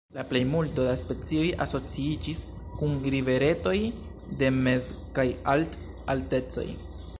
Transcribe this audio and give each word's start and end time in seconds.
La 0.17 0.21
plejmulto 0.29 0.85
da 0.85 0.93
specioj 1.01 1.43
asociiĝis 1.65 2.41
kun 2.79 2.97
riveretoj 3.17 3.77
de 4.41 4.51
mez- 4.57 4.91
kaj 5.19 5.27
alt-altecoj. 5.57 6.69